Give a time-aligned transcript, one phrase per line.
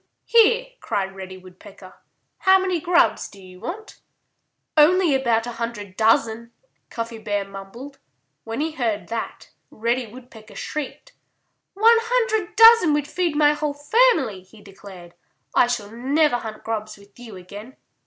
[0.25, 1.93] "Here!" cried Reddy Woodpecker.
[2.39, 3.99] "How many grubs do you want?"
[4.75, 6.53] "Only about a hundred dozen!"
[6.89, 7.99] Cuffy Bear mumbled.
[8.43, 11.13] When he heard that, Reddy Woodpecker shrieked.
[11.75, 15.13] "One hundred dozen would feed my whole family," he declared.
[15.53, 17.77] "I shall never hunt grubs with you again."